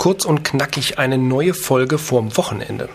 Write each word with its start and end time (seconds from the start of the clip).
kurz 0.00 0.24
und 0.24 0.44
knackig 0.44 0.98
eine 0.98 1.18
neue 1.18 1.52
Folge 1.52 1.98
vorm 1.98 2.34
Wochenende. 2.38 2.88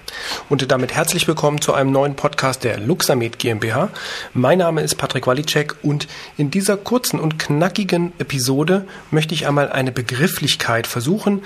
Und 0.49 0.71
damit 0.71 0.91
herzlich 0.91 1.27
willkommen 1.27 1.61
zu 1.61 1.75
einem 1.75 1.91
neuen 1.91 2.15
Podcast 2.15 2.63
der 2.63 2.79
Luxamed 2.79 3.37
GmbH. 3.37 3.89
Mein 4.33 4.57
Name 4.57 4.81
ist 4.81 4.95
Patrick 4.95 5.27
Walicek 5.27 5.75
und 5.83 6.07
in 6.35 6.49
dieser 6.49 6.77
kurzen 6.77 7.19
und 7.19 7.37
knackigen 7.37 8.11
Episode 8.17 8.87
möchte 9.11 9.35
ich 9.35 9.45
einmal 9.45 9.71
eine 9.71 9.91
Begrifflichkeit 9.91 10.87
versuchen, 10.87 11.43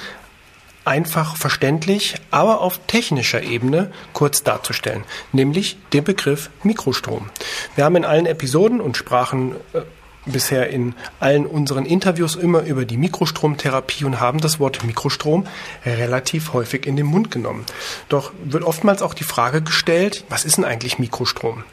einfach 0.85 1.35
verständlich, 1.35 2.15
aber 2.31 2.61
auf 2.61 2.79
technischer 2.87 3.43
Ebene 3.43 3.91
kurz 4.13 4.43
darzustellen, 4.43 5.03
nämlich 5.33 5.77
den 5.91 6.05
Begriff 6.05 6.51
Mikrostrom. 6.63 7.29
Wir 7.75 7.83
haben 7.83 7.97
in 7.97 8.05
allen 8.05 8.27
Episoden 8.27 8.79
und 8.79 8.95
sprachen 8.95 9.55
äh, 9.73 9.81
bisher 10.25 10.69
in 10.69 10.95
allen 11.19 11.45
unseren 11.45 11.85
Interviews 11.85 12.35
immer 12.35 12.61
über 12.63 12.85
die 12.85 12.97
Mikrostromtherapie 12.97 14.05
und 14.05 14.19
haben 14.19 14.39
das 14.39 14.59
Wort 14.59 14.83
Mikrostrom 14.83 15.45
relativ 15.85 16.53
häufig 16.53 16.85
in 16.85 16.95
den 16.95 17.05
Mund 17.05 17.31
genommen. 17.31 17.65
Doch 18.09 18.31
wird 18.43 18.63
oftmals 18.63 19.01
auch 19.01 19.13
die 19.13 19.23
Frage 19.23 19.61
gestellt, 19.61 20.25
was 20.29 20.45
ist 20.45 20.57
denn 20.57 20.65
eigentlich 20.65 20.99
Mikrostrom? 20.99 21.63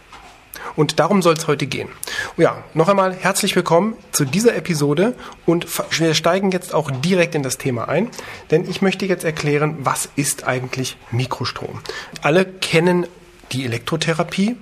Und 0.75 0.99
darum 0.99 1.23
soll 1.23 1.35
es 1.35 1.47
heute 1.47 1.67
gehen. 1.67 1.89
Ja, 2.37 2.65
noch 2.75 2.89
einmal 2.89 3.15
herzlich 3.15 3.57
willkommen 3.57 3.95
zu 4.13 4.25
dieser 4.25 4.55
Episode 4.57 5.15
und 5.47 5.67
wir 5.99 6.15
steigen 6.15 6.51
jetzt 6.51 6.75
auch 6.75 6.91
direkt 6.91 7.35
in 7.35 7.43
das 7.43 7.57
Thema 7.59 7.89
ein, 7.89 8.11
denn 8.51 8.69
ich 8.69 8.83
möchte 8.83 9.07
jetzt 9.07 9.25
erklären, 9.25 9.77
was 9.81 10.09
ist 10.17 10.45
eigentlich 10.45 10.97
Mikrostrom. 11.11 11.81
Alle 12.23 12.45
kennen 12.45 13.07
die 13.53 13.65
Elektrotherapie, 13.65 14.57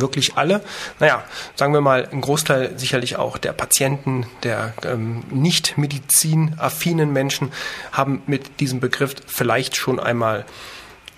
wirklich 0.00 0.36
alle. 0.36 0.62
Naja, 1.00 1.24
sagen 1.54 1.72
wir 1.72 1.80
mal, 1.80 2.08
ein 2.10 2.20
Großteil 2.20 2.78
sicherlich 2.78 3.16
auch 3.16 3.38
der 3.38 3.52
Patienten, 3.52 4.26
der 4.42 4.74
ähm, 4.84 5.24
nicht 5.30 5.78
medizinaffinen 5.78 7.12
Menschen 7.12 7.52
haben 7.92 8.22
mit 8.26 8.60
diesem 8.60 8.80
Begriff 8.80 9.14
vielleicht 9.26 9.76
schon 9.76 10.00
einmal 10.00 10.44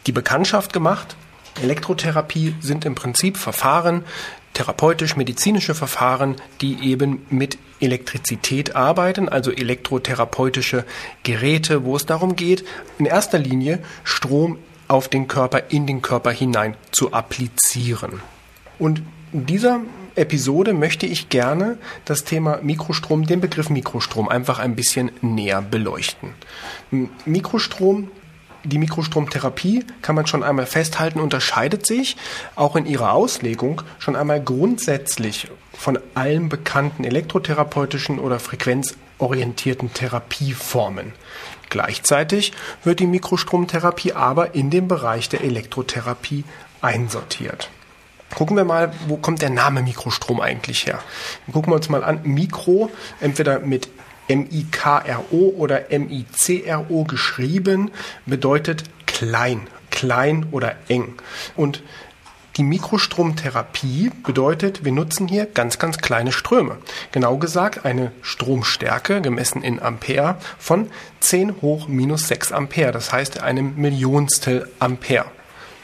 die 0.06 0.12
Bekanntschaft 0.12 0.72
gemacht. 0.72 1.16
Elektrotherapie 1.62 2.54
sind 2.60 2.84
im 2.84 2.94
Prinzip 2.94 3.36
Verfahren, 3.36 4.04
therapeutisch-medizinische 4.54 5.74
Verfahren, 5.74 6.36
die 6.60 6.90
eben 6.90 7.26
mit 7.30 7.58
Elektrizität 7.80 8.76
arbeiten, 8.76 9.28
also 9.28 9.50
elektrotherapeutische 9.50 10.84
Geräte, 11.22 11.84
wo 11.84 11.96
es 11.96 12.06
darum 12.06 12.36
geht, 12.36 12.64
in 12.98 13.06
erster 13.06 13.38
Linie 13.38 13.80
Strom 14.04 14.58
auf 14.88 15.08
den 15.08 15.28
Körper, 15.28 15.70
in 15.70 15.86
den 15.86 16.02
Körper 16.02 16.30
hinein 16.30 16.76
zu 16.90 17.12
applizieren. 17.12 18.20
Und 18.80 19.02
in 19.32 19.46
dieser 19.46 19.80
Episode 20.16 20.72
möchte 20.72 21.06
ich 21.06 21.28
gerne 21.28 21.78
das 22.04 22.24
Thema 22.24 22.58
Mikrostrom, 22.62 23.26
den 23.26 23.40
Begriff 23.40 23.70
Mikrostrom 23.70 24.28
einfach 24.28 24.58
ein 24.58 24.74
bisschen 24.74 25.12
näher 25.22 25.62
beleuchten. 25.62 26.30
Mikrostrom 27.24 28.10
die 28.64 28.78
Mikrostromtherapie, 28.78 29.84
kann 30.02 30.14
man 30.14 30.26
schon 30.26 30.42
einmal 30.42 30.66
festhalten, 30.66 31.20
unterscheidet 31.20 31.86
sich 31.86 32.16
auch 32.56 32.76
in 32.76 32.86
ihrer 32.86 33.12
Auslegung 33.12 33.82
schon 33.98 34.16
einmal 34.16 34.42
grundsätzlich 34.42 35.48
von 35.72 35.98
allen 36.14 36.48
bekannten 36.48 37.04
elektrotherapeutischen 37.04 38.18
oder 38.18 38.38
frequenzorientierten 38.38 39.94
Therapieformen. 39.94 41.14
Gleichzeitig 41.70 42.52
wird 42.84 43.00
die 43.00 43.06
Mikrostromtherapie 43.06 44.12
aber 44.12 44.54
in 44.54 44.70
den 44.70 44.88
Bereich 44.88 45.28
der 45.28 45.42
Elektrotherapie 45.42 46.44
einsortiert. 46.82 47.70
Gucken 48.34 48.56
wir 48.56 48.64
mal, 48.64 48.92
wo 49.08 49.16
kommt 49.16 49.42
der 49.42 49.50
Name 49.50 49.82
Mikrostrom 49.82 50.40
eigentlich 50.40 50.86
her? 50.86 51.00
Gucken 51.52 51.72
wir 51.72 51.76
uns 51.76 51.88
mal 51.88 52.04
an. 52.04 52.20
Mikro, 52.24 52.90
entweder 53.20 53.60
mit 53.60 53.88
M-I-K-R-O 54.28 55.54
oder 55.56 55.90
M-I-C-R-O 55.90 57.04
geschrieben, 57.04 57.90
bedeutet 58.26 58.84
klein, 59.06 59.66
klein 59.90 60.46
oder 60.52 60.76
eng. 60.88 61.14
Und 61.56 61.82
die 62.56 62.62
Mikrostromtherapie 62.64 64.10
bedeutet, 64.24 64.84
wir 64.84 64.92
nutzen 64.92 65.28
hier 65.28 65.46
ganz, 65.46 65.78
ganz 65.78 65.98
kleine 65.98 66.32
Ströme. 66.32 66.78
Genau 67.12 67.38
gesagt 67.38 67.84
eine 67.84 68.12
Stromstärke 68.22 69.20
gemessen 69.20 69.62
in 69.62 69.80
Ampere 69.80 70.36
von 70.58 70.90
10 71.20 71.62
hoch 71.62 71.88
minus 71.88 72.28
6 72.28 72.52
Ampere. 72.52 72.92
Das 72.92 73.12
heißt 73.12 73.42
einem 73.42 73.76
Millionstel 73.76 74.68
Ampere. 74.78 75.26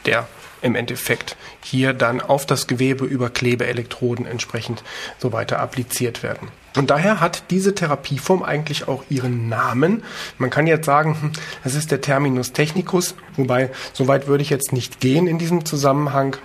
Der 0.05 0.27
im 0.61 0.75
Endeffekt 0.75 1.35
hier 1.63 1.93
dann 1.93 2.21
auf 2.21 2.45
das 2.45 2.67
Gewebe 2.67 3.05
über 3.05 3.29
Klebeelektroden 3.29 4.25
entsprechend 4.25 4.83
so 5.17 5.31
weiter 5.33 5.59
appliziert 5.59 6.23
werden. 6.23 6.49
Und 6.75 6.91
daher 6.91 7.19
hat 7.19 7.43
diese 7.49 7.73
Therapieform 7.73 8.43
eigentlich 8.43 8.87
auch 8.87 9.03
ihren 9.09 9.49
Namen. 9.49 10.03
Man 10.37 10.49
kann 10.49 10.67
jetzt 10.67 10.85
sagen, 10.85 11.17
hm, 11.19 11.31
das 11.63 11.73
ist 11.73 11.91
der 11.91 12.01
Terminus 12.01 12.53
technicus, 12.53 13.15
wobei 13.35 13.71
soweit 13.93 14.27
würde 14.27 14.43
ich 14.43 14.49
jetzt 14.49 14.73
nicht 14.73 14.99
gehen 14.99 15.27
in 15.27 15.39
diesem 15.39 15.65
Zusammenhang. 15.65 16.37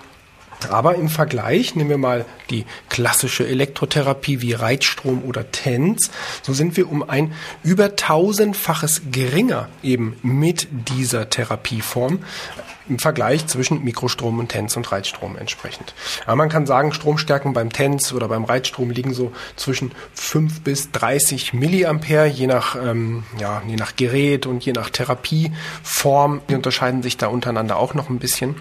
Aber 0.70 0.94
im 0.96 1.08
Vergleich, 1.08 1.74
nehmen 1.74 1.90
wir 1.90 1.98
mal 1.98 2.24
die 2.50 2.64
klassische 2.88 3.46
Elektrotherapie 3.46 4.40
wie 4.40 4.52
Reitstrom 4.52 5.22
oder 5.24 5.50
TENS, 5.50 6.10
so 6.42 6.52
sind 6.52 6.76
wir 6.76 6.90
um 6.90 7.08
ein 7.08 7.32
über 7.62 7.96
tausendfaches 7.96 9.02
geringer 9.10 9.68
eben 9.82 10.16
mit 10.22 10.68
dieser 10.70 11.30
Therapieform 11.30 12.20
im 12.88 12.98
Vergleich 12.98 13.46
zwischen 13.46 13.84
Mikrostrom 13.84 14.38
und 14.38 14.48
TENS 14.48 14.76
und 14.76 14.90
Reitstrom 14.90 15.36
entsprechend. 15.36 15.94
Aber 16.26 16.36
man 16.36 16.48
kann 16.48 16.66
sagen, 16.66 16.92
Stromstärken 16.92 17.52
beim 17.52 17.72
TENS 17.72 18.12
oder 18.12 18.28
beim 18.28 18.44
Reitstrom 18.44 18.90
liegen 18.90 19.14
so 19.14 19.32
zwischen 19.56 19.92
5 20.14 20.62
bis 20.62 20.90
30 20.90 21.52
Milliampere, 21.52 22.26
je 22.26 22.46
nach, 22.46 22.76
ähm, 22.76 23.24
ja, 23.38 23.62
je 23.66 23.76
nach 23.76 23.96
Gerät 23.96 24.46
und 24.46 24.64
je 24.64 24.72
nach 24.72 24.90
Therapieform. 24.90 26.40
Die 26.48 26.54
unterscheiden 26.54 27.02
sich 27.02 27.16
da 27.16 27.28
untereinander 27.28 27.76
auch 27.76 27.94
noch 27.94 28.10
ein 28.10 28.18
bisschen. 28.18 28.56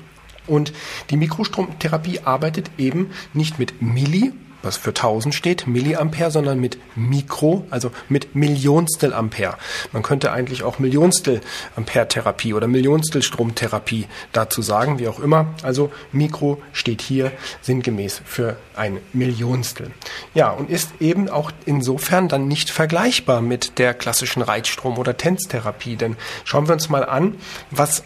Und 0.47 0.73
die 1.09 1.17
Mikrostromtherapie 1.17 2.21
arbeitet 2.23 2.71
eben 2.77 3.11
nicht 3.33 3.59
mit 3.59 3.81
Milli, 3.81 4.33
was 4.63 4.77
für 4.77 4.89
1000 4.89 5.33
steht, 5.33 5.67
Milliampere, 5.67 6.31
sondern 6.31 6.59
mit 6.59 6.77
Mikro, 6.95 7.65
also 7.69 7.91
mit 8.09 8.35
Millionstel 8.35 9.13
Ampere. 9.13 9.57
Man 9.91 10.03
könnte 10.03 10.31
eigentlich 10.31 10.63
auch 10.63 10.79
Millionstel 10.79 11.41
Ampere 11.75 12.07
Therapie 12.07 12.53
oder 12.53 12.67
Millionstel 12.67 13.21
Stromtherapie 13.21 14.07
dazu 14.31 14.61
sagen, 14.61 14.99
wie 14.99 15.07
auch 15.07 15.19
immer. 15.19 15.47
Also 15.63 15.91
Mikro 16.11 16.61
steht 16.73 17.01
hier 17.01 17.31
sinngemäß 17.61 18.21
für 18.25 18.57
ein 18.75 18.99
Millionstel. 19.13 19.91
Ja, 20.33 20.51
und 20.51 20.69
ist 20.69 20.91
eben 20.99 21.29
auch 21.29 21.51
insofern 21.65 22.27
dann 22.27 22.47
nicht 22.47 22.69
vergleichbar 22.69 23.41
mit 23.41 23.79
der 23.79 23.93
klassischen 23.93 24.41
Reitstrom- 24.41 24.97
oder 24.97 25.17
Tänztherapie. 25.17 25.95
Denn 25.95 26.17
schauen 26.43 26.67
wir 26.67 26.73
uns 26.73 26.89
mal 26.89 27.05
an, 27.05 27.35
was 27.71 28.03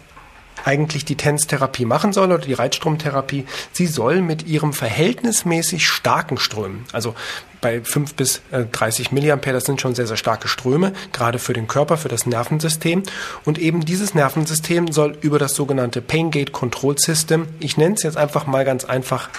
eigentlich 0.66 1.04
die 1.04 1.14
TENS-Therapie 1.14 1.84
machen 1.84 2.12
soll 2.12 2.32
oder 2.32 2.44
die 2.44 2.52
Reitstromtherapie. 2.52 3.46
Sie 3.72 3.86
soll 3.86 4.20
mit 4.20 4.46
ihrem 4.46 4.72
verhältnismäßig 4.72 5.86
starken 5.86 6.38
Strömen, 6.38 6.84
also 6.92 7.14
bei 7.60 7.80
5 7.82 8.14
bis 8.14 8.42
30 8.50 9.10
äh, 9.10 9.14
Milliampere, 9.14 9.54
das 9.54 9.64
sind 9.64 9.80
schon 9.80 9.94
sehr, 9.94 10.06
sehr 10.06 10.16
starke 10.16 10.48
Ströme, 10.48 10.92
gerade 11.12 11.38
für 11.38 11.52
den 11.52 11.68
Körper, 11.68 11.96
für 11.96 12.08
das 12.08 12.26
Nervensystem. 12.26 13.02
Und 13.44 13.58
eben 13.58 13.84
dieses 13.84 14.14
Nervensystem 14.14 14.92
soll 14.92 15.16
über 15.20 15.38
das 15.38 15.54
sogenannte 15.54 16.02
Pain 16.02 16.30
Gate 16.30 16.52
Control 16.52 16.98
System, 16.98 17.48
ich 17.60 17.76
nenne 17.76 17.94
es 17.94 18.02
jetzt 18.02 18.16
einfach 18.16 18.46
mal 18.46 18.64
ganz 18.64 18.84
einfach, 18.84 19.30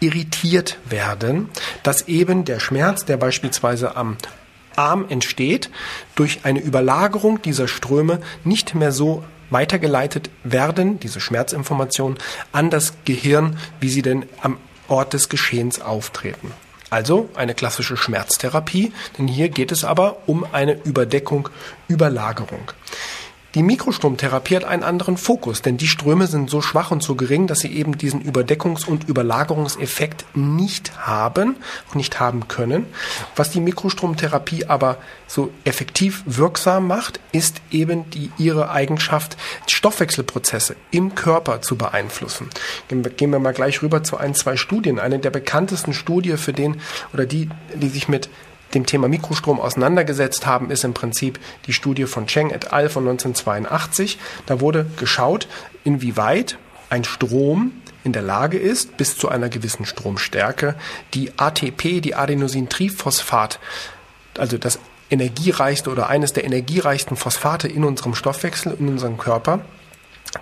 irritiert 0.00 0.78
werden, 0.88 1.48
dass 1.82 2.06
eben 2.08 2.44
der 2.44 2.60
Schmerz, 2.60 3.04
der 3.04 3.16
beispielsweise 3.16 3.96
am 3.96 4.16
Arm 4.76 5.06
entsteht, 5.08 5.70
durch 6.14 6.40
eine 6.44 6.60
Überlagerung 6.60 7.42
dieser 7.42 7.66
Ströme 7.66 8.20
nicht 8.44 8.74
mehr 8.74 8.92
so 8.92 9.24
weitergeleitet 9.50 10.30
werden, 10.44 11.00
diese 11.00 11.20
Schmerzinformationen, 11.20 12.18
an 12.52 12.70
das 12.70 12.94
Gehirn, 13.04 13.58
wie 13.80 13.88
sie 13.88 14.02
denn 14.02 14.26
am 14.42 14.58
Ort 14.88 15.12
des 15.12 15.28
Geschehens 15.28 15.80
auftreten. 15.80 16.52
Also 16.90 17.28
eine 17.34 17.54
klassische 17.54 17.96
Schmerztherapie, 17.96 18.92
denn 19.18 19.28
hier 19.28 19.50
geht 19.50 19.72
es 19.72 19.84
aber 19.84 20.16
um 20.26 20.46
eine 20.52 20.72
Überdeckung, 20.84 21.50
Überlagerung. 21.86 22.72
Die 23.54 23.62
Mikrostromtherapie 23.62 24.56
hat 24.56 24.64
einen 24.64 24.82
anderen 24.82 25.16
Fokus, 25.16 25.62
denn 25.62 25.78
die 25.78 25.88
Ströme 25.88 26.26
sind 26.26 26.50
so 26.50 26.60
schwach 26.60 26.90
und 26.90 27.02
so 27.02 27.14
gering, 27.14 27.46
dass 27.46 27.60
sie 27.60 27.72
eben 27.72 27.96
diesen 27.96 28.22
Überdeckungs- 28.22 28.86
und 28.86 29.08
Überlagerungseffekt 29.08 30.26
nicht 30.34 31.06
haben, 31.06 31.56
nicht 31.94 32.20
haben 32.20 32.46
können. 32.48 32.84
Was 33.36 33.50
die 33.50 33.60
Mikrostromtherapie 33.60 34.66
aber 34.66 34.98
so 35.26 35.50
effektiv 35.64 36.22
wirksam 36.26 36.86
macht, 36.86 37.20
ist 37.32 37.62
eben 37.70 38.10
die, 38.10 38.30
ihre 38.36 38.70
Eigenschaft, 38.70 39.38
Stoffwechselprozesse 39.66 40.76
im 40.90 41.14
Körper 41.14 41.62
zu 41.62 41.76
beeinflussen. 41.76 42.50
Gehen 42.88 43.32
wir 43.32 43.38
mal 43.38 43.52
gleich 43.52 43.80
rüber 43.80 44.04
zu 44.04 44.18
ein, 44.18 44.34
zwei 44.34 44.56
Studien. 44.56 44.98
Eine 44.98 45.20
der 45.20 45.30
bekanntesten 45.30 45.94
Studien 45.94 46.36
für 46.36 46.52
den 46.52 46.82
oder 47.14 47.24
die, 47.24 47.48
die 47.74 47.88
sich 47.88 48.08
mit 48.08 48.28
dem 48.74 48.86
Thema 48.86 49.08
Mikrostrom 49.08 49.60
auseinandergesetzt 49.60 50.46
haben, 50.46 50.70
ist 50.70 50.84
im 50.84 50.94
Prinzip 50.94 51.38
die 51.66 51.72
Studie 51.72 52.04
von 52.04 52.26
Cheng 52.26 52.50
et 52.50 52.72
al. 52.72 52.88
von 52.88 53.04
1982. 53.04 54.18
Da 54.46 54.60
wurde 54.60 54.86
geschaut, 54.98 55.48
inwieweit 55.84 56.58
ein 56.90 57.04
Strom 57.04 57.72
in 58.04 58.12
der 58.12 58.22
Lage 58.22 58.58
ist, 58.58 58.96
bis 58.96 59.16
zu 59.16 59.28
einer 59.28 59.48
gewissen 59.48 59.84
Stromstärke, 59.84 60.74
die 61.14 61.32
ATP, 61.38 62.00
die 62.00 62.14
Adenosintriphosphat, 62.14 63.58
also 64.36 64.58
das 64.58 64.78
energiereichste 65.10 65.90
oder 65.90 66.08
eines 66.08 66.32
der 66.32 66.44
energiereichsten 66.44 67.16
Phosphate 67.16 67.68
in 67.68 67.84
unserem 67.84 68.14
Stoffwechsel, 68.14 68.76
in 68.78 68.88
unserem 68.88 69.18
Körper 69.18 69.60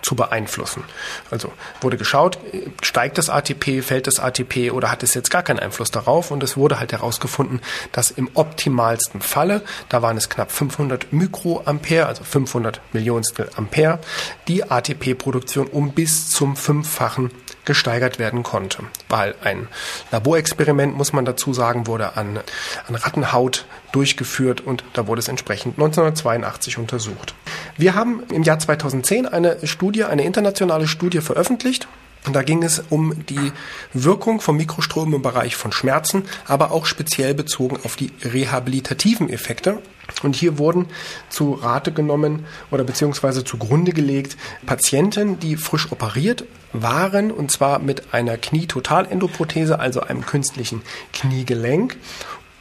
zu 0.06 0.14
beeinflussen. 0.14 0.85
Also 1.32 1.53
wurde 1.81 1.97
geschaut, 1.97 2.38
steigt 2.81 3.19
das 3.19 3.29
ATP, 3.29 3.82
fällt 3.82 4.06
das 4.06 4.20
ATP 4.20 4.70
oder 4.70 4.93
hat 4.93 5.03
es 5.03 5.14
jetzt 5.14 5.31
gar 5.31 5.43
keinen 5.43 5.58
Einfluss 5.58 5.91
darauf? 5.91 6.31
Und 6.31 6.44
es 6.44 6.56
wurde 6.56 6.79
halt 6.79 6.93
herausgefunden, 6.93 7.61
dass 7.91 8.12
im 8.12 8.31
optimalsten 8.35 9.20
Falle, 9.20 9.62
da 9.88 10.03
waren 10.03 10.17
es 10.17 10.29
knapp 10.29 10.53
500 10.53 11.12
Mikroampere, 11.12 12.06
also 12.06 12.23
500 12.23 12.81
Millionstel 12.93 13.50
Ampere, 13.56 13.99
die 14.47 14.70
ATP-Produktion 14.70 15.67
um 15.67 15.91
bis 15.91 16.31
zum 16.31 16.55
Fünffachen 16.55 17.32
gesteigert 17.67 18.19
werden 18.19 18.43
konnte. 18.43 18.79
Weil 19.11 19.35
ein 19.45 19.69
Laborexperiment, 20.11 20.97
muss 20.97 21.13
man 21.13 21.27
dazu 21.27 21.53
sagen, 21.53 21.87
wurde 21.87 22.17
an, 22.17 22.41
an 22.89 22.95
Rattenhaut 22.95 23.67
durchgeführt 23.93 24.63
und 24.63 24.85
da 24.95 25.07
wurde 25.07 25.19
es 25.19 25.29
entsprechend 25.29 25.75
1982 25.75 26.79
untersucht. 26.79 27.35
Wir 27.77 27.95
haben 27.95 28.23
im 28.33 28.43
Jahr 28.43 28.59
2010 28.59 29.27
eine 29.27 29.59
Studie, 29.67 30.05
eine 30.05 30.25
internationale 30.25 30.89
Studie 30.89 31.21
veröffentlicht. 31.21 31.87
Und 32.25 32.35
da 32.35 32.43
ging 32.43 32.63
es 32.65 32.83
um 32.91 33.25
die 33.27 33.53
Wirkung 33.93 34.41
von 34.41 34.57
Mikroströmen 34.57 35.15
im 35.15 35.23
Bereich 35.23 35.55
von 35.55 35.71
Schmerzen, 35.71 36.25
aber 36.47 36.73
auch 36.73 36.87
speziell 36.87 37.35
bezogen 37.35 37.79
auf 37.85 37.95
die 37.95 38.11
rehabilitativen 38.23 39.31
Effekte. 39.31 39.81
Und 40.23 40.35
hier 40.35 40.59
wurden 40.59 40.87
zu 41.29 41.53
Rate 41.55 41.93
genommen 41.93 42.47
oder 42.71 42.85
beziehungsweise 42.85 43.45
zugrunde 43.45 43.93
gelegt 43.93 44.37
Patienten, 44.65 45.39
die 45.39 45.57
frisch 45.57 45.91
operiert 45.93 46.45
waren, 46.73 47.31
und 47.31 47.51
zwar 47.51 47.79
mit 47.79 48.15
einer 48.15 48.37
Knietotalendoprothese, 48.37 49.79
also 49.79 50.01
einem 50.01 50.27
künstlichen 50.27 50.83
Kniegelenk 51.12 51.97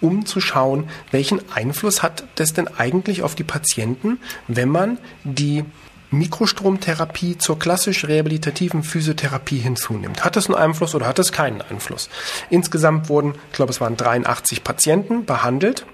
um 0.02 0.26
zu 0.26 0.42
schauen, 0.42 0.90
welchen 1.12 1.42
Einfluss 1.52 2.04
hat 2.04 2.26
das 2.36 2.54
denn 2.54 2.68
eigentlich 2.68 3.24
auf 3.24 3.34
die 3.34 3.44
Patienten, 3.44 4.20
wenn 4.48 4.70
man 4.70 4.98
die 5.24 5.64
Mikrostromtherapie 6.12 7.38
zur 7.38 7.60
klassisch 7.60 8.06
rehabilitativen 8.06 8.84
Physiotherapie 8.84 9.60
hinzunimmt. 9.60 10.24
Hat 10.24 10.38
es 10.38 10.48
einen 10.48 10.56
Einfluss 10.56 10.96
oder 10.96 11.08
hat 11.08 11.20
es 11.20 11.32
keinen 11.32 11.62
Einfluss? 11.62 12.10
Insgesamt 12.50 13.10
wurden, 13.10 13.34
ich 13.50 13.56
glaube, 13.56 13.72
es 13.72 13.82
waren 13.82 13.98
83 13.98 14.64
Patienten 14.64 15.26
behandelt 15.26 15.86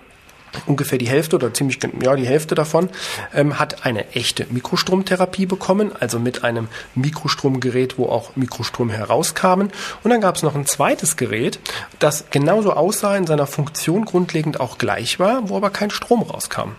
ungefähr 0.66 0.98
die 0.98 1.08
Hälfte 1.08 1.36
oder 1.36 1.54
ziemlich 1.54 1.80
ja 2.02 2.16
die 2.16 2.28
Hälfte 2.28 2.56
davon 2.56 2.90
ähm, 3.34 3.60
hat 3.60 3.86
eine 3.86 4.12
echte 4.14 4.46
Mikrostromtherapie 4.50 5.46
bekommen, 5.46 5.92
also 6.00 6.20
mit 6.20 6.44
einem 6.44 6.68
Mikrostromgerät, 6.96 7.98
wo 7.98 8.08
auch 8.08 8.36
Mikrostrom 8.36 8.90
herauskamen. 8.90 9.72
Und 10.04 10.12
dann 10.12 10.22
gab 10.22 10.36
es 10.36 10.44
noch 10.44 10.56
ein 10.56 10.66
zweites 10.66 11.18
Gerät, 11.18 11.60
das 12.00 12.26
genauso 12.30 12.74
aussah, 12.74 13.16
in 13.18 13.28
seiner 13.28 13.48
Funktion 13.48 14.06
grundlegend 14.06 14.60
auch 14.60 14.78
gleich 14.78 15.20
war, 15.20 15.50
wo 15.50 15.58
aber 15.58 15.70
kein 15.70 15.92
Strom 15.92 16.22
rauskam. 16.22 16.72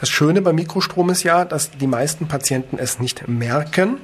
Das 0.00 0.08
Schöne 0.08 0.42
beim 0.42 0.56
Mikrostrom 0.56 1.10
ist 1.10 1.22
ja, 1.22 1.44
dass 1.44 1.70
die 1.70 1.86
meisten 1.86 2.26
Patienten 2.26 2.78
es 2.78 2.98
nicht 3.00 3.28
merken, 3.28 3.98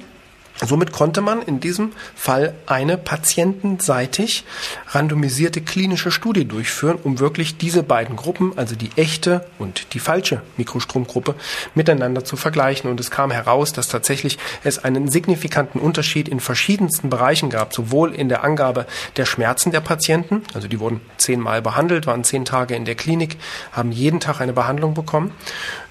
Somit 0.65 0.91
konnte 0.91 1.21
man 1.21 1.41
in 1.41 1.59
diesem 1.59 1.91
Fall 2.15 2.55
eine 2.65 2.97
patientenseitig 2.97 4.43
randomisierte 4.87 5.61
klinische 5.61 6.09
Studie 6.09 6.45
durchführen, 6.45 6.97
um 7.03 7.19
wirklich 7.19 7.57
diese 7.57 7.83
beiden 7.83 8.15
Gruppen, 8.15 8.53
also 8.57 8.75
die 8.75 8.89
echte 8.95 9.45
und 9.59 9.93
die 9.93 9.99
falsche 9.99 10.41
Mikrostromgruppe, 10.57 11.35
miteinander 11.75 12.25
zu 12.25 12.37
vergleichen. 12.37 12.89
Und 12.89 12.99
es 12.99 13.11
kam 13.11 13.29
heraus, 13.29 13.71
dass 13.71 13.87
tatsächlich 13.87 14.39
es 14.63 14.83
einen 14.83 15.09
signifikanten 15.09 15.79
Unterschied 15.79 16.27
in 16.27 16.39
verschiedensten 16.39 17.09
Bereichen 17.09 17.49
gab, 17.49 17.73
sowohl 17.73 18.13
in 18.15 18.27
der 18.27 18.43
Angabe 18.43 18.87
der 19.15 19.25
Schmerzen 19.25 19.71
der 19.71 19.81
Patienten, 19.81 20.41
also 20.55 20.67
die 20.67 20.79
wurden 20.79 21.01
zehnmal 21.17 21.61
behandelt, 21.61 22.07
waren 22.07 22.23
zehn 22.23 22.45
Tage 22.45 22.75
in 22.75 22.85
der 22.85 22.95
Klinik, 22.95 23.37
haben 23.71 23.91
jeden 23.91 24.19
Tag 24.19 24.41
eine 24.41 24.53
Behandlung 24.53 24.95
bekommen, 24.95 25.33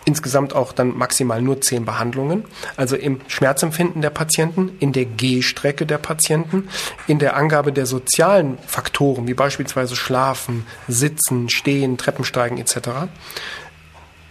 insgesamt 0.06 0.54
auch 0.54 0.72
dann 0.72 0.96
maximal 0.96 1.42
nur 1.42 1.60
zehn 1.60 1.84
Behandlungen. 1.84 2.44
Also 2.76 2.96
im 2.96 3.20
Schmerzempfinden 3.26 4.00
der 4.00 4.10
Patienten, 4.10 4.70
in 4.78 4.92
der 4.92 5.04
Gehstrecke 5.04 5.84
der 5.84 5.98
Patienten, 5.98 6.68
in 7.06 7.18
der 7.18 7.36
Angabe 7.36 7.72
der 7.72 7.86
sozialen 7.86 8.56
Faktoren, 8.66 9.26
wie 9.26 9.34
beispielsweise 9.34 9.96
Schlafen, 9.96 10.64
Sitzen, 10.88 11.50
Stehen, 11.50 11.98
Treppensteigen 11.98 12.56
etc 12.56 13.08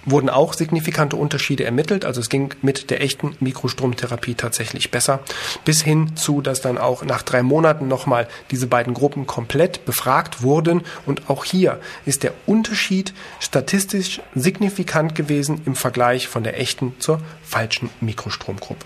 wurden 0.05 0.29
auch 0.29 0.53
signifikante 0.53 1.15
Unterschiede 1.15 1.63
ermittelt. 1.63 2.05
Also 2.05 2.21
es 2.21 2.29
ging 2.29 2.53
mit 2.61 2.89
der 2.89 3.01
echten 3.01 3.35
Mikrostromtherapie 3.39 4.35
tatsächlich 4.35 4.91
besser. 4.91 5.19
Bis 5.65 5.81
hin 5.81 6.15
zu, 6.15 6.41
dass 6.41 6.61
dann 6.61 6.77
auch 6.77 7.03
nach 7.03 7.21
drei 7.21 7.43
Monaten 7.43 7.87
nochmal 7.87 8.27
diese 8.51 8.67
beiden 8.67 8.93
Gruppen 8.93 9.27
komplett 9.27 9.85
befragt 9.85 10.43
wurden. 10.43 10.81
Und 11.05 11.29
auch 11.29 11.45
hier 11.45 11.79
ist 12.05 12.23
der 12.23 12.33
Unterschied 12.45 13.13
statistisch 13.39 14.21
signifikant 14.33 15.15
gewesen 15.15 15.61
im 15.65 15.75
Vergleich 15.75 16.27
von 16.27 16.43
der 16.43 16.59
echten 16.59 16.93
zur 16.99 17.19
falschen 17.43 17.89
Mikrostromgruppe. 18.01 18.85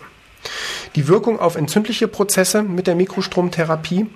Die 0.95 1.07
Wirkung 1.07 1.39
auf 1.39 1.55
entzündliche 1.55 2.07
Prozesse 2.07 2.63
mit 2.63 2.87
der 2.87 2.95
Mikrostromtherapie 2.95 4.07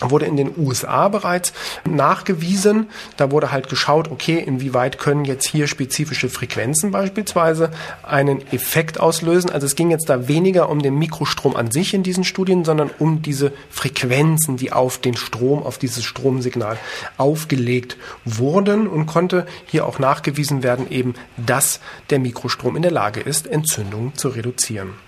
wurde 0.00 0.26
in 0.26 0.36
den 0.36 0.52
USA 0.56 1.08
bereits 1.08 1.52
nachgewiesen. 1.84 2.88
Da 3.16 3.30
wurde 3.30 3.50
halt 3.50 3.68
geschaut, 3.68 4.10
okay, 4.10 4.38
inwieweit 4.38 4.98
können 4.98 5.24
jetzt 5.24 5.48
hier 5.48 5.66
spezifische 5.66 6.28
Frequenzen 6.28 6.90
beispielsweise 6.90 7.70
einen 8.02 8.46
Effekt 8.52 9.00
auslösen. 9.00 9.50
Also 9.50 9.66
es 9.66 9.74
ging 9.74 9.90
jetzt 9.90 10.08
da 10.08 10.28
weniger 10.28 10.68
um 10.68 10.80
den 10.80 10.96
Mikrostrom 10.96 11.56
an 11.56 11.70
sich 11.70 11.94
in 11.94 12.02
diesen 12.02 12.24
Studien, 12.24 12.64
sondern 12.64 12.90
um 12.98 13.22
diese 13.22 13.52
Frequenzen, 13.70 14.56
die 14.56 14.72
auf 14.72 14.98
den 14.98 15.16
Strom, 15.16 15.62
auf 15.62 15.78
dieses 15.78 16.04
Stromsignal 16.04 16.78
aufgelegt 17.16 17.96
wurden 18.24 18.86
und 18.86 19.06
konnte 19.06 19.46
hier 19.66 19.86
auch 19.86 19.98
nachgewiesen 19.98 20.62
werden 20.62 20.90
eben, 20.90 21.14
dass 21.36 21.80
der 22.10 22.18
Mikrostrom 22.18 22.76
in 22.76 22.82
der 22.82 22.90
Lage 22.90 23.20
ist, 23.20 23.46
Entzündungen 23.46 24.14
zu 24.14 24.28
reduzieren. 24.28 25.07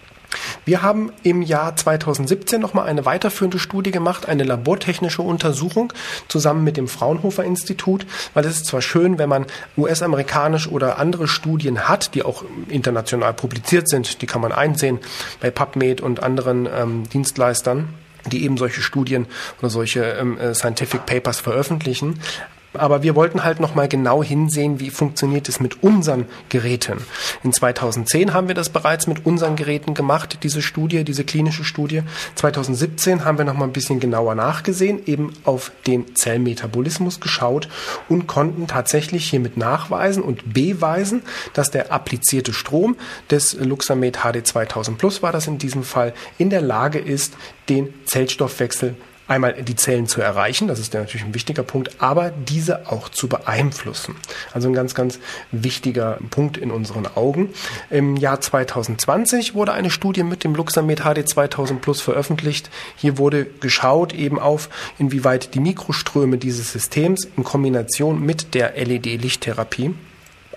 Wir 0.64 0.82
haben 0.82 1.12
im 1.22 1.42
Jahr 1.42 1.74
2017 1.76 2.60
nochmal 2.60 2.86
eine 2.86 3.04
weiterführende 3.04 3.58
Studie 3.58 3.90
gemacht, 3.90 4.28
eine 4.28 4.44
labortechnische 4.44 5.22
Untersuchung 5.22 5.92
zusammen 6.28 6.64
mit 6.64 6.76
dem 6.76 6.88
Fraunhofer 6.88 7.44
Institut, 7.44 8.06
weil 8.34 8.44
es 8.44 8.56
ist 8.56 8.66
zwar 8.66 8.82
schön, 8.82 9.18
wenn 9.18 9.28
man 9.28 9.46
US-amerikanisch 9.76 10.68
oder 10.68 10.98
andere 10.98 11.28
Studien 11.28 11.88
hat, 11.88 12.14
die 12.14 12.22
auch 12.22 12.44
international 12.68 13.34
publiziert 13.34 13.88
sind, 13.88 14.22
die 14.22 14.26
kann 14.26 14.40
man 14.40 14.52
einsehen 14.52 14.98
bei 15.40 15.50
PubMed 15.50 16.00
und 16.00 16.22
anderen 16.22 16.68
ähm, 16.72 17.08
Dienstleistern 17.08 17.88
die 18.30 18.44
eben 18.44 18.58
solche 18.58 18.82
Studien 18.82 19.26
oder 19.60 19.70
solche 19.70 20.02
ähm, 20.02 20.38
äh, 20.38 20.54
Scientific 20.54 21.06
Papers 21.06 21.40
veröffentlichen. 21.40 22.20
Aber 22.72 23.02
wir 23.02 23.16
wollten 23.16 23.42
halt 23.42 23.58
nochmal 23.58 23.88
genau 23.88 24.22
hinsehen, 24.22 24.78
wie 24.78 24.90
funktioniert 24.90 25.48
es 25.48 25.58
mit 25.58 25.82
unseren 25.82 26.26
Geräten. 26.48 26.98
In 27.42 27.52
2010 27.52 28.32
haben 28.32 28.48
wir 28.48 28.54
das 28.54 28.68
bereits 28.68 29.06
mit 29.06 29.26
unseren 29.26 29.56
Geräten 29.56 29.94
gemacht, 29.94 30.38
diese 30.42 30.62
Studie, 30.62 31.02
diese 31.02 31.24
klinische 31.24 31.64
Studie. 31.64 32.02
2017 32.36 33.24
haben 33.24 33.38
wir 33.38 33.44
nochmal 33.44 33.68
ein 33.68 33.72
bisschen 33.72 33.98
genauer 33.98 34.36
nachgesehen, 34.36 35.00
eben 35.06 35.32
auf 35.44 35.72
den 35.86 36.14
Zellmetabolismus 36.14 37.18
geschaut 37.18 37.68
und 38.08 38.28
konnten 38.28 38.68
tatsächlich 38.68 39.28
hiermit 39.28 39.56
nachweisen 39.56 40.22
und 40.22 40.54
beweisen, 40.54 41.22
dass 41.54 41.70
der 41.70 41.92
applizierte 41.92 42.52
Strom 42.52 42.96
des 43.30 43.54
Luxamed 43.54 44.18
HD 44.18 44.46
2000 44.46 44.96
Plus 44.96 45.22
war 45.22 45.32
das 45.32 45.46
in 45.48 45.58
diesem 45.58 45.82
Fall 45.82 46.14
in 46.38 46.50
der 46.50 46.60
Lage 46.60 46.98
ist, 46.98 47.34
den 47.68 47.92
Zellstoffwechsel 48.04 48.96
einmal 49.30 49.54
die 49.62 49.76
Zellen 49.76 50.08
zu 50.08 50.20
erreichen, 50.20 50.66
das 50.66 50.80
ist 50.80 50.92
natürlich 50.92 51.24
ein 51.24 51.34
wichtiger 51.34 51.62
Punkt, 51.62 52.02
aber 52.02 52.30
diese 52.30 52.90
auch 52.90 53.08
zu 53.08 53.28
beeinflussen. 53.28 54.16
Also 54.52 54.68
ein 54.68 54.74
ganz, 54.74 54.94
ganz 54.94 55.20
wichtiger 55.52 56.18
Punkt 56.30 56.56
in 56.56 56.70
unseren 56.70 57.06
Augen. 57.06 57.50
Im 57.90 58.16
Jahr 58.16 58.40
2020 58.40 59.54
wurde 59.54 59.72
eine 59.72 59.90
Studie 59.90 60.24
mit 60.24 60.42
dem 60.42 60.54
Luxamed 60.54 61.02
HD 61.02 61.28
2000 61.28 61.80
Plus 61.80 62.00
veröffentlicht. 62.00 62.70
Hier 62.96 63.18
wurde 63.18 63.46
geschaut 63.46 64.12
eben 64.12 64.38
auf, 64.38 64.68
inwieweit 64.98 65.54
die 65.54 65.60
Mikroströme 65.60 66.36
dieses 66.36 66.72
Systems 66.72 67.28
in 67.36 67.44
Kombination 67.44 68.20
mit 68.20 68.54
der 68.54 68.74
LED-Lichttherapie 68.76 69.94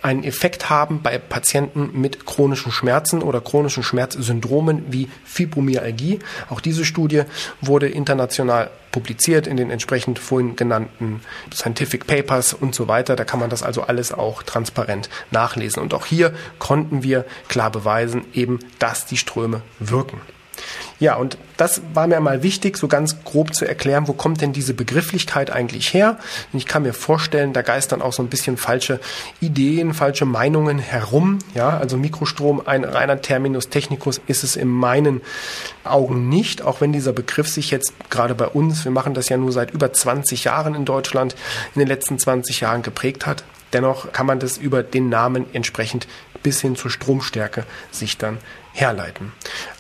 einen 0.03 0.24
Effekt 0.24 0.69
haben 0.69 1.01
bei 1.01 1.17
Patienten 1.17 2.00
mit 2.00 2.25
chronischen 2.25 2.72
Schmerzen 2.72 3.22
oder 3.22 3.41
chronischen 3.41 3.83
Schmerzsyndromen 3.83 4.86
wie 4.91 5.10
Fibromyalgie. 5.24 6.19
Auch 6.50 6.62
diese 6.62 6.86
Studie 6.86 7.24
wurde 7.62 7.88
international 7.88 8.69
publiziert 8.91 9.48
in 9.48 9.57
den 9.57 9.72
entsprechend 9.72 10.19
vorhin 10.19 10.55
genannten 10.55 11.22
Scientific 11.53 12.05
Papers 12.05 12.53
und 12.53 12.75
so 12.75 12.88
weiter. 12.88 13.15
Da 13.15 13.24
kann 13.24 13.39
man 13.39 13.50
das 13.50 13.63
also 13.63 13.81
alles 13.81 14.12
auch 14.12 14.43
transparent 14.43 15.10
nachlesen. 15.31 15.81
Und 15.81 15.93
auch 15.93 16.05
hier 16.05 16.33
konnten 16.60 17.01
wir 17.03 17.25
klar 17.48 17.72
beweisen, 17.72 18.25
eben, 18.33 18.60
dass 18.79 19.05
die 19.05 19.17
Ströme 19.17 19.62
wirken. 19.79 20.22
Ja, 21.00 21.15
und 21.15 21.38
das 21.57 21.81
war 21.93 22.07
mir 22.07 22.19
mal 22.19 22.43
wichtig, 22.43 22.77
so 22.77 22.88
ganz 22.88 23.24
grob 23.24 23.53
zu 23.53 23.65
erklären, 23.65 24.07
wo 24.07 24.13
kommt 24.13 24.41
denn 24.41 24.53
diese 24.53 24.74
Begrifflichkeit 24.74 25.51
eigentlich 25.51 25.93
her? 25.93 26.17
Und 26.51 26.60
ich 26.60 26.65
kann 26.65 26.83
mir 26.83 26.93
vorstellen, 26.93 27.53
da 27.53 27.62
geistern 27.62 28.01
auch 28.01 28.13
so 28.13 28.24
ein 28.24 28.29
bisschen 28.29 28.57
falsche 28.57 29.00
Ideen, 29.41 29.93
falsche 29.93 30.25
Meinungen 30.25 30.79
herum. 30.79 31.39
Ja, 31.53 31.77
also 31.77 31.98
Mikrostrom, 31.98 32.62
ein 32.65 32.83
reiner 32.83 33.22
Terminus 33.22 33.69
technicus 33.69 34.22
ist 34.27 34.43
es 34.43 34.55
in 34.55 34.69
meinen 34.69 35.22
Augen 35.83 36.29
nicht, 36.29 36.62
auch 36.62 36.81
wenn 36.81 36.93
dieser 36.93 37.13
Begriff 37.13 37.48
sich 37.48 37.72
jetzt 37.72 37.93
gerade 38.10 38.36
bei 38.36 38.48
uns, 38.48 38.86
wir 38.86 38.91
machen 38.91 39.13
das 39.13 39.29
ja 39.29 39.38
nur 39.38 39.51
seit 39.51 39.72
über 39.72 39.91
20 39.91 40.45
Jahren 40.45 40.75
in 40.75 40.86
Deutschland, 40.86 41.36
in 41.75 41.79
den 41.79 41.88
letzten 41.88 42.17
20 42.17 42.62
Jahren 42.62 42.81
geprägt 42.81 43.25
hat. 43.25 43.43
Dennoch 43.74 44.12
kann 44.12 44.27
man 44.27 44.39
das 44.39 44.57
über 44.57 44.83
den 44.83 45.10
Namen 45.10 45.45
entsprechend 45.53 46.07
bis 46.43 46.62
hin 46.62 46.75
zur 46.75 46.91
Stromstärke 46.91 47.65
sich 47.91 48.17
dann 48.17 48.38
herleiten. 48.74 49.31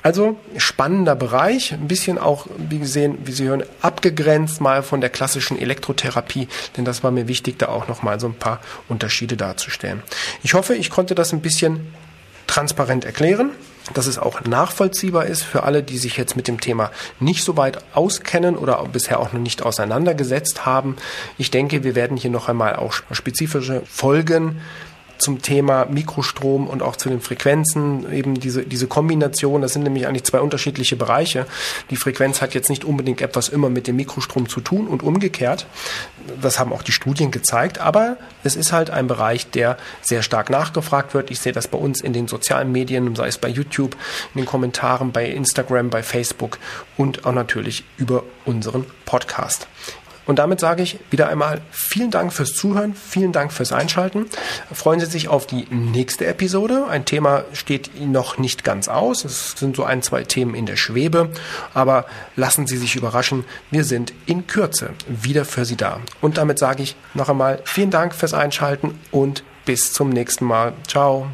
Also 0.03 0.37
spannender 0.57 1.15
Bereich, 1.15 1.71
ein 1.71 1.87
bisschen 1.87 2.17
auch, 2.17 2.47
wie 2.57 2.79
gesehen, 2.79 3.17
wie 3.23 3.31
Sie 3.31 3.45
hören, 3.45 3.63
abgegrenzt 3.81 4.59
mal 4.59 4.83
von 4.83 4.99
der 4.99 5.09
klassischen 5.09 5.57
Elektrotherapie, 5.57 6.49
denn 6.75 6.83
das 6.83 7.03
war 7.03 7.11
mir 7.11 7.29
wichtig, 7.29 7.57
da 7.57 7.69
auch 7.69 7.87
nochmal 7.87 8.19
so 8.19 8.27
ein 8.27 8.33
paar 8.33 8.59
Unterschiede 8.89 9.37
darzustellen. 9.37 10.03
Ich 10.43 10.55
hoffe, 10.55 10.75
ich 10.75 10.89
konnte 10.89 11.15
das 11.15 11.31
ein 11.31 11.39
bisschen 11.39 11.93
transparent 12.47 13.05
erklären, 13.05 13.51
dass 13.93 14.07
es 14.07 14.19
auch 14.19 14.41
nachvollziehbar 14.41 15.25
ist 15.25 15.43
für 15.43 15.63
alle, 15.63 15.83
die 15.83 15.97
sich 15.97 16.17
jetzt 16.17 16.35
mit 16.35 16.49
dem 16.49 16.59
Thema 16.59 16.91
nicht 17.21 17.43
so 17.43 17.55
weit 17.55 17.79
auskennen 17.93 18.57
oder 18.57 18.83
bisher 18.91 19.19
auch 19.21 19.31
noch 19.31 19.39
nicht 19.39 19.63
auseinandergesetzt 19.63 20.65
haben. 20.65 20.97
Ich 21.37 21.49
denke, 21.49 21.85
wir 21.85 21.95
werden 21.95 22.17
hier 22.17 22.29
noch 22.29 22.49
einmal 22.49 22.75
auch 22.75 22.93
spezifische 23.11 23.83
Folgen 23.85 24.61
zum 25.17 25.41
Thema 25.41 25.85
Mikrostrom 25.85 26.67
und 26.67 26.81
auch 26.81 26.95
zu 26.95 27.09
den 27.09 27.21
Frequenzen, 27.21 28.11
eben 28.11 28.39
diese, 28.39 28.63
diese 28.63 28.87
Kombination, 28.87 29.61
das 29.61 29.73
sind 29.73 29.83
nämlich 29.83 30.07
eigentlich 30.07 30.23
zwei 30.23 30.39
unterschiedliche 30.39 30.95
Bereiche. 30.95 31.45
Die 31.89 31.95
Frequenz 31.95 32.41
hat 32.41 32.53
jetzt 32.53 32.69
nicht 32.69 32.83
unbedingt 32.83 33.21
etwas 33.21 33.49
immer 33.49 33.69
mit 33.69 33.87
dem 33.87 33.95
Mikrostrom 33.95 34.49
zu 34.49 34.61
tun 34.61 34.87
und 34.87 35.03
umgekehrt. 35.03 35.65
Das 36.41 36.59
haben 36.59 36.73
auch 36.73 36.83
die 36.83 36.91
Studien 36.91 37.31
gezeigt, 37.31 37.79
aber 37.79 38.17
es 38.43 38.55
ist 38.55 38.71
halt 38.71 38.89
ein 38.89 39.07
Bereich, 39.07 39.49
der 39.49 39.77
sehr 40.01 40.23
stark 40.23 40.49
nachgefragt 40.49 41.13
wird. 41.13 41.31
Ich 41.31 41.39
sehe 41.39 41.53
das 41.53 41.67
bei 41.67 41.77
uns 41.77 42.01
in 42.01 42.13
den 42.13 42.27
sozialen 42.27 42.71
Medien, 42.71 43.15
sei 43.15 43.27
es 43.27 43.37
bei 43.37 43.49
YouTube, 43.49 43.95
in 44.33 44.41
den 44.41 44.45
Kommentaren, 44.45 45.11
bei 45.11 45.25
Instagram, 45.25 45.89
bei 45.89 46.03
Facebook 46.03 46.59
und 46.97 47.25
auch 47.25 47.33
natürlich 47.33 47.83
über 47.97 48.23
unseren 48.45 48.85
Podcast. 49.05 49.67
Und 50.25 50.39
damit 50.39 50.59
sage 50.59 50.83
ich 50.83 50.99
wieder 51.09 51.27
einmal 51.27 51.61
vielen 51.71 52.11
Dank 52.11 52.31
fürs 52.33 52.53
Zuhören, 52.53 52.95
vielen 52.95 53.31
Dank 53.31 53.51
fürs 53.51 53.71
Einschalten. 53.71 54.27
Freuen 54.71 54.99
Sie 54.99 55.05
sich 55.05 55.27
auf 55.27 55.45
die 55.45 55.67
nächste 55.69 56.25
Episode. 56.25 56.87
Ein 56.89 57.05
Thema 57.05 57.43
steht 57.53 57.99
noch 57.99 58.37
nicht 58.37 58.63
ganz 58.63 58.87
aus. 58.87 59.25
Es 59.25 59.51
sind 59.57 59.75
so 59.75 59.83
ein, 59.83 60.01
zwei 60.01 60.23
Themen 60.23 60.55
in 60.55 60.65
der 60.65 60.77
Schwebe. 60.77 61.29
Aber 61.73 62.05
lassen 62.35 62.67
Sie 62.67 62.77
sich 62.77 62.95
überraschen. 62.95 63.45
Wir 63.71 63.83
sind 63.83 64.13
in 64.25 64.47
Kürze 64.47 64.91
wieder 65.07 65.45
für 65.45 65.65
Sie 65.65 65.75
da. 65.75 65.99
Und 66.21 66.37
damit 66.37 66.59
sage 66.59 66.83
ich 66.83 66.95
noch 67.13 67.29
einmal 67.29 67.61
vielen 67.65 67.91
Dank 67.91 68.15
fürs 68.15 68.33
Einschalten 68.33 68.99
und 69.11 69.43
bis 69.65 69.93
zum 69.93 70.09
nächsten 70.09 70.45
Mal. 70.45 70.73
Ciao. 70.87 71.27